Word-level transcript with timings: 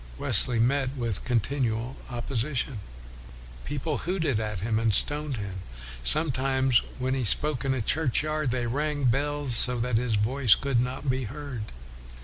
Wesley 0.17 0.57
met 0.57 0.95
with 0.97 1.23
continual 1.25 1.95
opposition. 2.09 2.79
People 3.65 3.99
hooted 3.99 4.39
at 4.39 4.61
him, 4.61 4.79
and 4.79 4.91
stoned 4.91 5.37
him. 5.37 5.59
Sometimes 6.03 6.81
when 6.97 7.13
he 7.13 7.23
spoke 7.23 7.63
in 7.63 7.75
a 7.75 7.83
churchyard, 7.83 8.49
they 8.49 8.65
rang 8.65 9.01
the 9.01 9.09
bells 9.11 9.55
so 9.55 9.79
that 9.79 9.97
his 9.97 10.15
voice 10.15 10.55
could 10.55 10.79
not 10.79 11.07
be 11.07 11.25
heard. 11.25 11.65